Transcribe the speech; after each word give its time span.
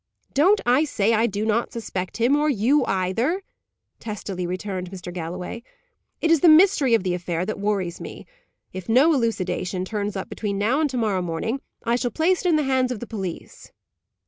"Don't 0.33 0.59
I 0.65 0.83
say 0.83 1.13
I 1.13 1.27
do 1.27 1.45
not 1.45 1.71
suspect 1.71 2.17
him, 2.17 2.35
or 2.35 2.49
you 2.49 2.83
either?" 2.87 3.43
testily 3.99 4.47
returned 4.47 4.89
Mr. 4.89 5.13
Galloway. 5.13 5.61
"It 6.21 6.31
is 6.31 6.39
the 6.39 6.49
mystery 6.49 6.95
of 6.95 7.03
the 7.03 7.13
affair 7.13 7.45
that 7.45 7.59
worries 7.59 8.01
me. 8.01 8.25
If 8.73 8.89
no 8.89 9.13
elucidation 9.13 9.85
turns 9.85 10.15
up 10.15 10.27
between 10.27 10.57
now 10.57 10.81
and 10.81 10.89
to 10.89 10.97
morrow 10.97 11.21
morning, 11.21 11.61
I 11.83 11.97
shall 11.97 12.09
place 12.09 12.43
it 12.43 12.49
in 12.49 12.55
the 12.55 12.63
hands 12.63 12.91
of 12.91 12.99
the 12.99 13.05
police." 13.05 13.71